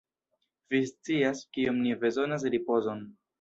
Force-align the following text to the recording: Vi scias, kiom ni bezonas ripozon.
Vi 0.73 0.79
scias, 0.91 1.41
kiom 1.59 1.83
ni 1.83 1.93
bezonas 2.05 2.47
ripozon. 2.57 3.07